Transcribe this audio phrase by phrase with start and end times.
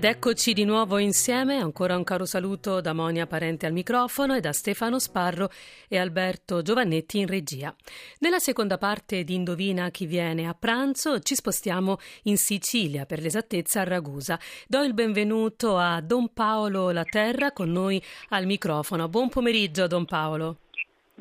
[0.00, 4.40] Ed eccoci di nuovo insieme, ancora un caro saluto da Monia Parente al microfono e
[4.40, 5.50] da Stefano Sparro
[5.88, 7.76] e Alberto Giovannetti in regia.
[8.20, 13.82] Nella seconda parte di Indovina chi viene a pranzo ci spostiamo in Sicilia, per l'esattezza
[13.82, 14.40] a Ragusa.
[14.66, 19.06] Do il benvenuto a Don Paolo Laterra con noi al microfono.
[19.10, 20.60] Buon pomeriggio Don Paolo.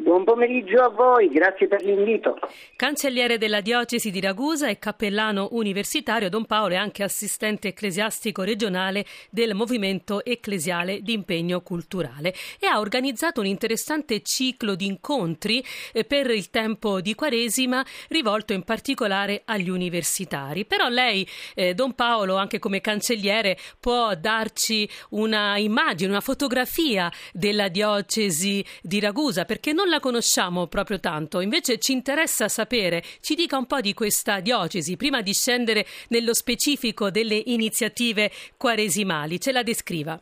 [0.01, 2.39] Buon pomeriggio a voi, grazie per l'invito.
[2.77, 9.03] Cancelliere della diocesi di Ragusa e cappellano universitario, Don Paolo è anche assistente ecclesiastico regionale
[9.29, 16.05] del movimento ecclesiale di impegno culturale e ha organizzato un interessante ciclo di incontri eh,
[16.05, 20.63] per il tempo di Quaresima rivolto in particolare agli universitari.
[20.63, 27.67] Però lei, eh, Don Paolo, anche come cancelliere, può darci una immagine, una fotografia della
[27.67, 33.57] diocesi di Ragusa perché non la conosciamo proprio tanto, invece ci interessa sapere, ci dica
[33.57, 39.63] un po' di questa diocesi, prima di scendere nello specifico delle iniziative quaresimali, ce la
[39.63, 40.19] descriva.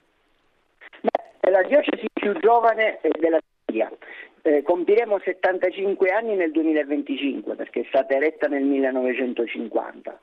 [1.39, 3.91] È la diocesi più giovane della Siria.
[4.41, 10.19] Eh, compiremo 75 anni nel 2025 perché è stata eretta nel 1950.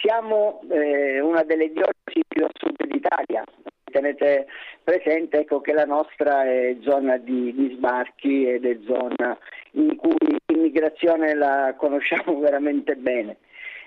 [0.00, 3.44] Siamo eh, una delle diocesi più a sud d'Italia,
[3.92, 4.46] tenete
[4.82, 9.38] presente ecco, che la nostra è zona di, di sbarchi ed è zona
[9.72, 13.36] in cui l'immigrazione la conosciamo veramente bene.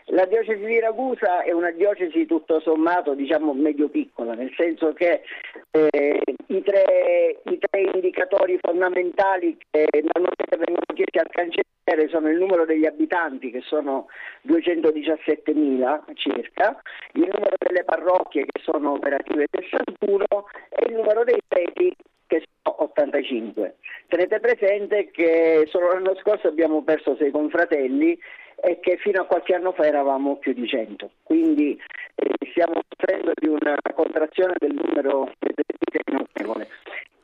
[0.09, 5.23] La diocesi di Ragusa è una diocesi tutto sommato diciamo medio piccola, nel senso che
[5.71, 11.74] eh, i, tre, i, tre, indicatori fondamentali che normalmente vengono chiesti al cancelliere
[12.09, 14.07] sono il numero degli abitanti che sono
[14.47, 16.81] 217.000 circa,
[17.13, 20.25] il numero delle parrocchie che sono operative 61
[20.69, 21.95] e il numero dei preti
[22.25, 23.75] che sono 85.
[24.07, 28.17] Tenete presente che solo l'anno scorso abbiamo perso sei confratelli
[28.55, 31.09] e che fino a qualche anno fa eravamo più di 100.
[31.21, 31.79] Quindi
[32.15, 36.67] eh, stiamo soffrendo di una contrazione del numero delle vite notevole.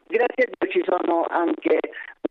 [0.07, 1.79] Grazie a Dio ci sono anche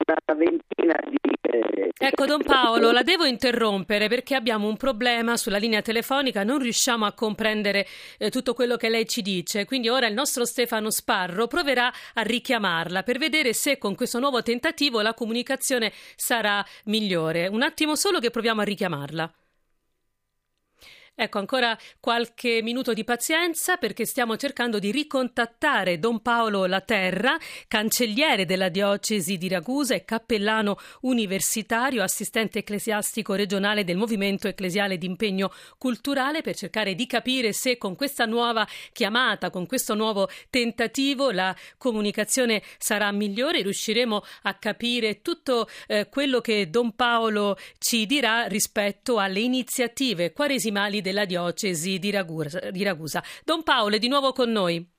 [0.06, 1.18] una ventina di...
[1.42, 6.58] Eh, ecco Don Paolo, la devo interrompere perché abbiamo un problema sulla linea telefonica, non
[6.58, 7.86] riusciamo a comprendere
[8.18, 12.22] eh, tutto quello che lei ci dice, quindi ora il nostro Stefano Sparro proverà a
[12.22, 17.46] richiamarla per vedere se con questo nuovo tentativo la comunicazione sarà migliore.
[17.48, 19.34] Un attimo solo che proviamo a richiamarla.
[21.22, 27.36] Ecco, ancora qualche minuto di pazienza perché stiamo cercando di ricontattare Don Paolo Laterra,
[27.68, 35.04] cancelliere della diocesi di Ragusa e cappellano universitario, assistente ecclesiastico regionale del Movimento Ecclesiale di
[35.04, 41.32] Impegno Culturale, per cercare di capire se con questa nuova chiamata, con questo nuovo tentativo,
[41.32, 48.46] la comunicazione sarà migliore, riusciremo a capire tutto eh, quello che Don Paolo ci dirà
[48.46, 53.22] rispetto alle iniziative quaresimali della diocesi di Ragusa.
[53.44, 54.98] Don Paolo è di nuovo con noi.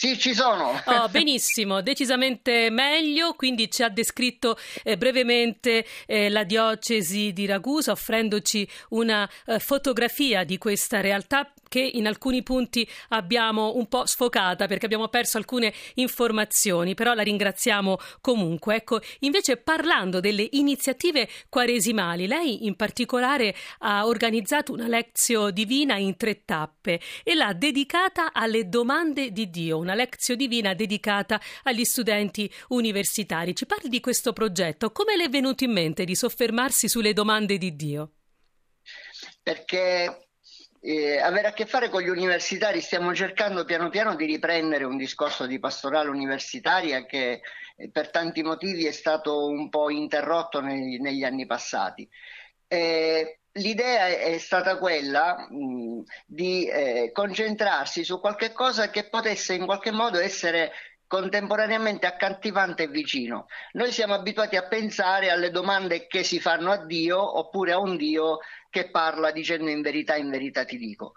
[0.00, 0.80] Sì, ci sono.
[0.86, 3.34] Oh, benissimo, decisamente meglio.
[3.34, 10.44] Quindi ci ha descritto eh, brevemente eh, la diocesi di Ragusa, offrendoci una eh, fotografia
[10.44, 15.72] di questa realtà che in alcuni punti abbiamo un po' sfocata perché abbiamo perso alcune
[15.94, 18.74] informazioni, però la ringraziamo comunque.
[18.74, 26.16] Ecco, invece parlando delle iniziative quaresimali, lei in particolare ha organizzato una lezione divina in
[26.16, 32.50] tre tappe e l'ha dedicata alle domande di Dio, una lezione divina dedicata agli studenti
[32.68, 33.54] universitari.
[33.54, 37.58] Ci parli di questo progetto, come le è venuto in mente di soffermarsi sulle domande
[37.58, 38.12] di Dio?
[39.42, 40.28] Perché
[40.80, 44.96] eh, avere a che fare con gli universitari, stiamo cercando piano piano di riprendere un
[44.96, 47.40] discorso di pastorale universitaria che
[47.76, 52.08] eh, per tanti motivi è stato un po' interrotto negli, negli anni passati.
[52.66, 59.66] Eh, l'idea è stata quella mh, di eh, concentrarsi su qualche cosa che potesse in
[59.66, 60.72] qualche modo essere
[61.06, 63.46] contemporaneamente accattivante e vicino.
[63.72, 67.96] Noi siamo abituati a pensare alle domande che si fanno a Dio oppure a un
[67.96, 68.38] Dio
[68.70, 71.14] che parla dicendo in verità, in verità ti dico.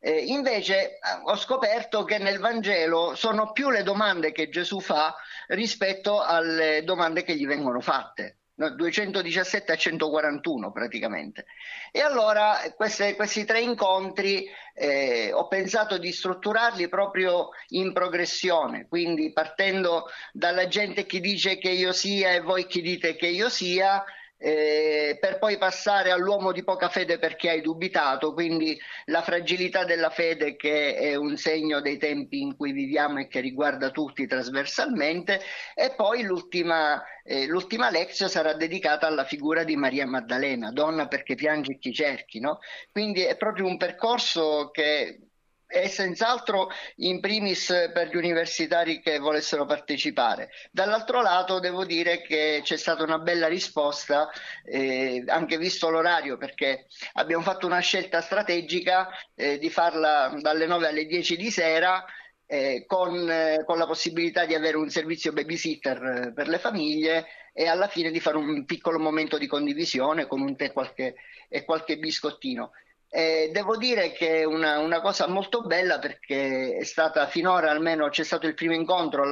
[0.00, 5.14] Eh, invece eh, ho scoperto che nel Vangelo sono più le domande che Gesù fa
[5.48, 8.38] rispetto alle domande che gli vengono fatte.
[8.54, 11.46] 217 a 141 praticamente.
[11.90, 19.32] E allora queste, questi tre incontri eh, ho pensato di strutturarli proprio in progressione, quindi
[19.32, 24.04] partendo dalla gente che dice che io sia e voi chi dite che io sia,
[24.36, 30.10] eh, per poi passare all'uomo di poca fede perché hai dubitato, quindi la fragilità della
[30.10, 35.40] fede che è un segno dei tempi in cui viviamo e che riguarda tutti trasversalmente,
[35.74, 41.34] e poi l'ultima, eh, l'ultima lezione sarà dedicata alla figura di Maria Maddalena, donna perché
[41.34, 42.58] piange chi cerchi, no?
[42.90, 45.20] quindi è proprio un percorso che
[45.66, 50.50] e senz'altro in primis per gli universitari che volessero partecipare.
[50.70, 54.30] Dall'altro lato devo dire che c'è stata una bella risposta,
[54.64, 60.86] eh, anche visto l'orario, perché abbiamo fatto una scelta strategica eh, di farla dalle 9
[60.88, 62.04] alle 10 di sera.
[62.46, 67.26] Eh, con, eh, con, la possibilità di avere un servizio babysitter eh, per le famiglie
[67.54, 71.14] e alla fine di fare un piccolo momento di condivisione con un tè qualche,
[71.48, 72.72] e qualche biscottino.
[73.16, 78.08] Eh, devo dire che è una, una, cosa molto bella perché è stata finora almeno
[78.08, 79.24] c'è stato il primo incontro,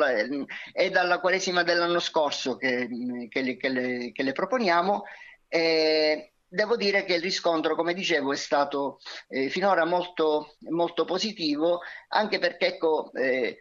[0.73, 2.89] è dalla Quaresima dell'anno scorso che,
[3.29, 5.03] che, le, che, le, che le, proponiamo.
[5.49, 11.81] Eh, devo dire che il riscontro, come dicevo, è stato eh, finora molto, molto positivo,
[12.11, 13.59] anche perché ecco, eh,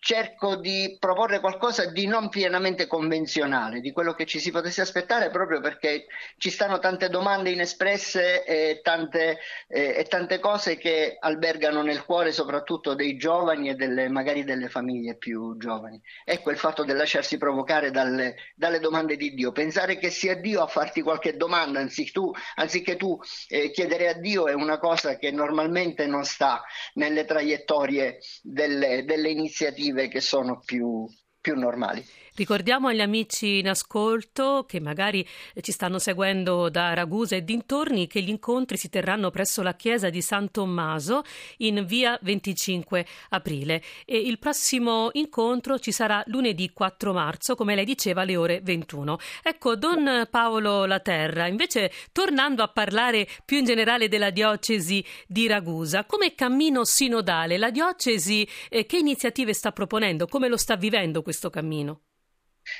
[0.00, 5.30] cerco di proporre qualcosa di non pienamente convenzionale, di quello che ci si potesse aspettare,
[5.30, 6.06] proprio perché
[6.38, 9.38] ci stanno tante domande inespresse e tante,
[9.68, 14.68] eh, e tante cose che albergano nel cuore soprattutto dei giovani e delle, magari delle
[14.68, 16.00] famiglie più giovani.
[16.24, 20.62] Ecco il fatto di lasciarsi provocare dalle, dalle, domande di Dio, pensare che sia Dio
[20.62, 25.16] a farti qualche domanda anziché tu, anziché tu eh, chiedere a Dio è una cosa
[25.16, 26.62] che normalmente non sta
[26.94, 31.06] nelle traiettorie delle, delle iniziative alternative che sono più,
[31.40, 32.04] più normali.
[32.34, 35.26] Ricordiamo agli amici in ascolto che magari
[35.60, 40.10] ci stanno seguendo da Ragusa e dintorni che gli incontri si terranno presso la chiesa
[40.10, 41.22] di San Tommaso
[41.58, 47.84] in via 25 aprile e il prossimo incontro ci sarà lunedì 4 marzo, come lei
[47.84, 49.18] diceva, alle ore 21.
[49.42, 56.04] Ecco, Don Paolo Laterra, invece tornando a parlare più in generale della diocesi di Ragusa,
[56.04, 61.50] come cammino sinodale, la diocesi eh, che iniziative sta proponendo, come lo sta vivendo questo
[61.50, 62.02] cammino?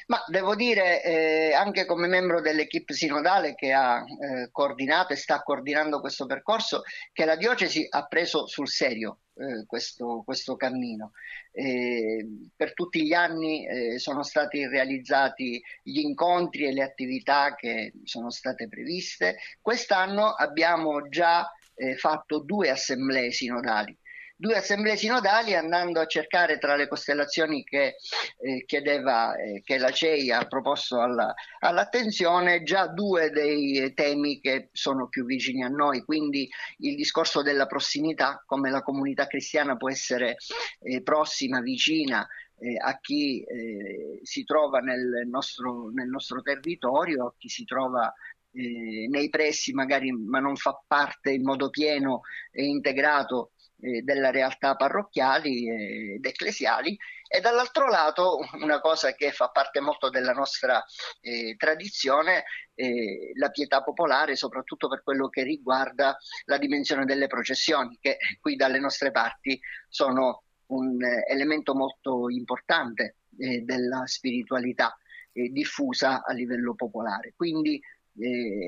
[0.06, 5.42] Ma devo dire, eh, anche come membro dell'equipe sinodale che ha eh, coordinato e sta
[5.42, 6.82] coordinando questo percorso,
[7.12, 11.12] che la diocesi ha preso sul serio eh, questo, questo, cammino.
[11.52, 18.30] per tutti gli anni eh, sono stati realizzati gli incontri e le attività che sono
[18.30, 19.38] state previste.
[19.60, 23.96] Quest'anno abbiamo già eh, fatto due assemblee sinodali
[24.40, 27.96] due assemblee sinodali andando a cercare tra le costellazioni che
[28.38, 34.70] eh, chiedeva, eh, che la CEI ha proposto alla, all'attenzione, già due dei temi che
[34.72, 36.48] sono più vicini a noi, quindi
[36.78, 40.36] il discorso della prossimità, come la comunità cristiana può essere
[40.80, 42.26] eh, prossima, vicina
[42.56, 48.10] eh, a chi eh, si trova nel nostro, nel nostro, territorio, a chi si trova
[48.52, 54.30] eh, nei pressi magari ma non fa parte in modo pieno e integrato eh, della
[54.30, 56.96] realtà parrocchiali ed ecclesiali
[57.32, 60.84] e dall'altro lato una cosa che fa parte molto della nostra
[61.20, 62.42] eh, tradizione,
[62.74, 66.16] eh, la pietà popolare, soprattutto per quello che riguarda
[66.46, 73.18] la dimensione delle processioni, che qui dalle nostre parti sono un eh, elemento molto importante
[73.38, 74.96] eh, della spiritualità
[75.32, 77.34] diffusa a livello popolare.
[77.36, 77.80] Quindi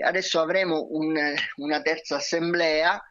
[0.05, 1.19] adesso avremo un,
[1.56, 3.03] una terza assemblea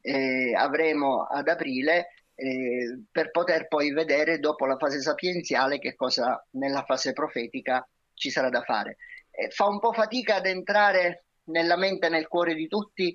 [0.00, 6.44] eh, avremo ad aprile eh, per poter poi vedere dopo la fase sapienziale che cosa
[6.52, 8.96] nella fase profetica ci sarà da fare.
[9.30, 13.12] Eh, fa un po' fatica ad entrare nella mente e nel cuore di tutti,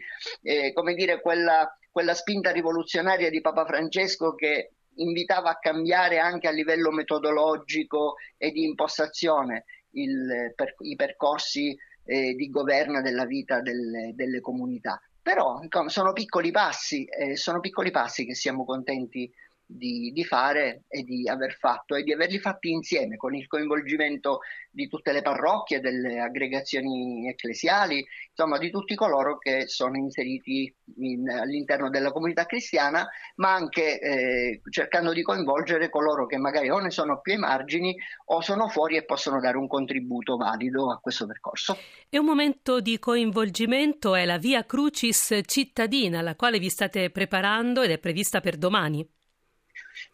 [0.73, 6.51] come dire, quella, quella spinta rivoluzionaria di Papa Francesco che invitava a cambiare anche a
[6.51, 14.11] livello metodologico e di impostazione il, per, i percorsi eh, di governo della vita delle,
[14.13, 14.99] delle comunità.
[15.25, 19.27] Però sono piccoli passi, eh, sono piccoli passi che siamo contenti
[19.65, 24.39] di, di, fare e di aver fatto e di averli fatti insieme con il coinvolgimento
[24.69, 31.29] di tutte le parrocchie, delle aggregazioni ecclesiali, insomma di tutti coloro che sono inseriti in,
[31.29, 36.91] all'interno della comunità cristiana, ma anche eh, cercando di coinvolgere coloro che magari o ne
[36.91, 37.95] sono più ai margini
[38.25, 41.77] o sono fuori e possono dare un contributo valido a questo percorso.
[42.09, 47.81] E un momento di coinvolgimento è la Via Crucis cittadina, alla quale vi state preparando
[47.81, 49.07] ed è prevista per domani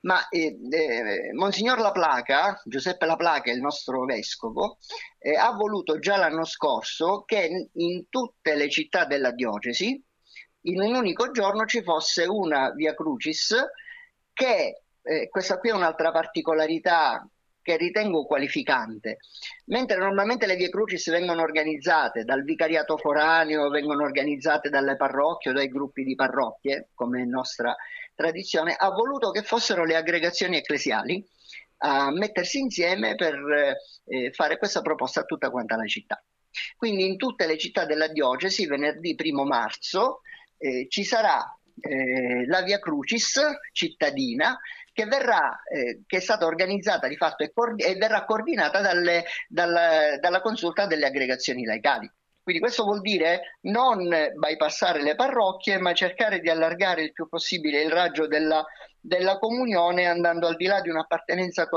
[0.02, 4.78] ma eh, eh, Monsignor La Placa, Giuseppe La Placa, il nostro vescovo,
[5.20, 10.04] eh, ha voluto già l'anno scorso che in tutte le città della diocesi,
[10.66, 13.56] in un unico giorno ci fosse una Via Crucis
[14.34, 17.28] che, eh, questa qui è un'altra particolarità
[17.62, 19.18] che ritengo qualificante.
[19.66, 25.54] Mentre normalmente le vie crucis vengono organizzate dal vicariato foraneo, vengono organizzate dalle parrocchie o
[25.54, 27.76] dai gruppi di parrocchie, come nostra
[28.16, 31.24] tradizione, ha voluto che fossero le aggregazioni ecclesiali
[31.84, 33.36] a mettersi insieme per
[34.06, 36.24] eh, fare questa proposta a tutta quanta la città.
[36.76, 40.22] Quindi in tutte le città della diocesi, venerdì primo marzo,
[40.58, 41.44] eh, ci sarà
[41.80, 43.40] eh, la Via Crucis
[43.72, 44.60] cittadina
[44.94, 49.26] che, verrà, eh, che è stata organizzata di fatto e, coord- e verrà coordinata dalle,
[49.48, 52.12] dalla, dalla consulta delle aggregazioni laicali.
[52.44, 57.84] Quindi questo vuol dire non bypassare le parrocchie, ma cercare di allargare il più possibile
[57.84, 58.66] il raggio della,
[59.00, 61.70] della comunione andando al di là di un'appartenenza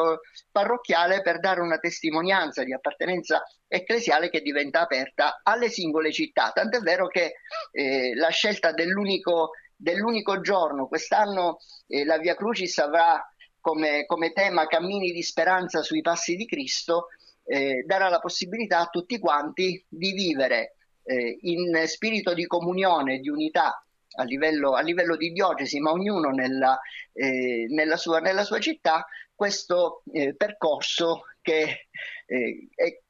[0.50, 6.50] parrocchiale per dare una testimonianza di appartenenza ecclesiale che diventa aperta alle singole città.
[6.54, 7.34] Tant'è vero che
[7.70, 13.22] eh, la scelta dell'unico, dell'unico, giorno, quest'anno eh, la Via Crucis avrà
[13.60, 17.08] come, come tema cammini di speranza sui passi di Cristo,
[17.44, 23.28] eh, darà la possibilità a tutti quanti di vivere eh, in spirito di comunione, di
[23.28, 23.84] unità
[24.16, 26.78] a livello, a livello di diocesi, ma ognuno nella,
[27.12, 31.88] eh, nella, sua, nella sua, città, questo eh, percorso che
[32.26, 33.00] eh, è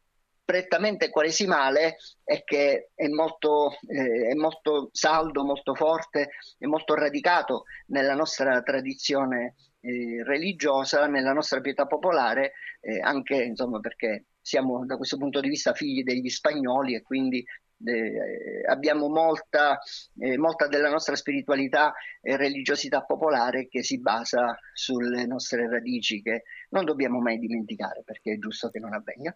[0.44, 7.64] prettamente quaresimale e che è molto, eh, è molto saldo, molto forte e molto radicato
[7.86, 14.96] nella nostra tradizione eh, religiosa, nella nostra pietà popolare, eh, anche insomma, perché siamo da
[14.96, 17.44] questo punto di vista figli degli spagnoli e quindi
[17.84, 19.78] eh, abbiamo molta,
[20.18, 26.44] eh, molta, della nostra spiritualità e religiosità popolare che si basa sulle nostre radici che
[26.70, 29.34] non dobbiamo mai dimenticare perché è giusto che non avvenga.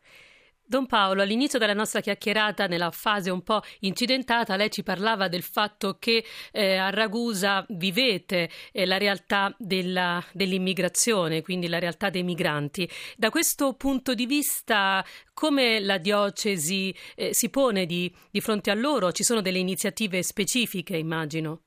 [0.70, 5.42] Don Paolo, all'inizio della nostra chiacchierata, nella fase un po' incidentata, lei ci parlava del
[5.42, 6.22] fatto che
[6.52, 12.86] eh, a Ragusa vivete eh, la realtà della, dell'immigrazione, quindi la realtà dei migranti.
[13.16, 18.74] Da questo punto di vista, come la diocesi eh, si pone di, di fronte a
[18.74, 19.10] loro?
[19.10, 21.62] Ci sono delle iniziative specifiche, immagino?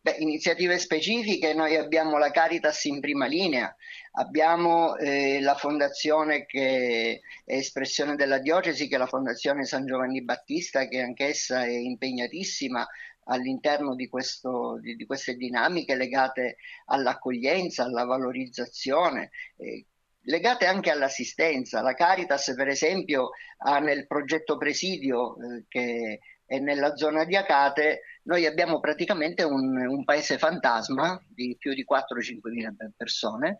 [0.00, 3.74] Beh, iniziative specifiche, noi abbiamo la Caritas in prima linea,
[4.12, 10.22] abbiamo eh, la fondazione che è espressione della diocesi, che è la Fondazione San Giovanni
[10.22, 12.86] Battista, che anch'essa è impegnatissima
[13.24, 19.30] all'interno di, questo, di, di queste dinamiche legate all'accoglienza, alla valorizzazione.
[19.56, 19.86] Eh,
[20.24, 21.80] legate anche all'assistenza.
[21.80, 28.02] La Caritas, per esempio, ha nel progetto Presidio, eh, che è nella zona di Acate,
[28.24, 33.58] noi abbiamo praticamente un, un paese fantasma di più di 4-5 mila persone,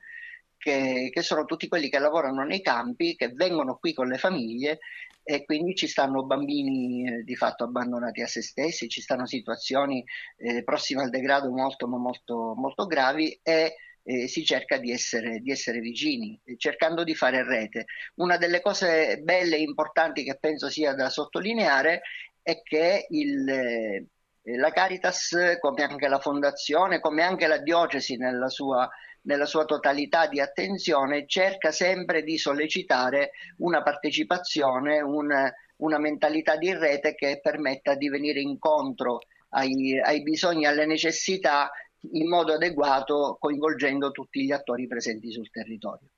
[0.62, 4.78] che, che, sono tutti quelli che lavorano nei campi, che vengono qui con le famiglie
[5.25, 10.04] e quindi ci stanno bambini eh, di fatto abbandonati a se stessi, ci stanno situazioni
[10.37, 15.50] eh, prossime al degrado molto, molto, molto gravi e eh, si cerca di essere, di
[15.50, 17.87] essere vicini, cercando di fare rete.
[18.16, 22.02] Una delle cose belle e importanti che penso sia da sottolineare
[22.40, 24.07] è che il, eh,
[24.57, 28.88] la Caritas, come anche la Fondazione, come anche la Diocesi nella sua,
[29.23, 36.73] nella sua totalità di attenzione, cerca sempre di sollecitare una partecipazione, una, una mentalità di
[36.73, 41.71] rete che permetta di venire incontro ai, ai bisogni, alle necessità
[42.12, 46.09] in modo adeguato, coinvolgendo tutti gli attori presenti sul territorio.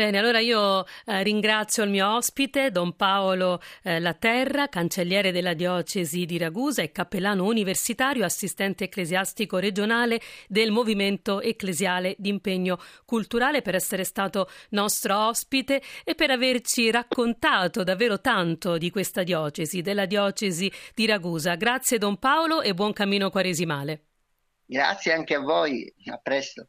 [0.00, 6.24] Bene, allora io eh, ringrazio il mio ospite, Don Paolo eh, Laterra, cancelliere della diocesi
[6.24, 14.04] di Ragusa e cappellano universitario, assistente ecclesiastico regionale del Movimento Ecclesiale d'Impegno Culturale, per essere
[14.04, 21.04] stato nostro ospite e per averci raccontato davvero tanto di questa diocesi, della diocesi di
[21.04, 21.56] Ragusa.
[21.56, 24.04] Grazie Don Paolo e buon cammino quaresimale.
[24.64, 26.68] Grazie anche a voi, a presto.